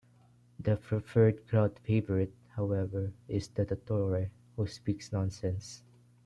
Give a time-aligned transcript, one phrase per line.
[0.59, 5.83] The preferred crowd favorite, however, is the Dottore who speaks nonsense.